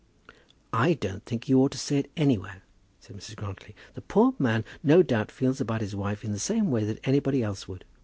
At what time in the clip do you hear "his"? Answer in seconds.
5.81-5.95